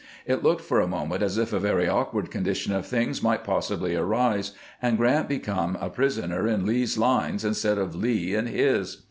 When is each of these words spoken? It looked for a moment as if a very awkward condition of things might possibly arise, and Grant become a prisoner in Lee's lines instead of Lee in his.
It 0.25 0.41
looked 0.41 0.61
for 0.61 0.79
a 0.81 0.87
moment 0.87 1.21
as 1.21 1.37
if 1.37 1.53
a 1.53 1.59
very 1.59 1.87
awkward 1.87 2.31
condition 2.31 2.73
of 2.73 2.87
things 2.87 3.21
might 3.21 3.43
possibly 3.43 3.95
arise, 3.95 4.51
and 4.81 4.97
Grant 4.97 5.29
become 5.29 5.77
a 5.79 5.91
prisoner 5.91 6.47
in 6.47 6.65
Lee's 6.65 6.97
lines 6.97 7.45
instead 7.45 7.77
of 7.77 7.93
Lee 7.93 8.33
in 8.33 8.47
his. 8.47 8.97